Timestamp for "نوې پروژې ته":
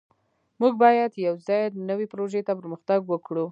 1.89-2.53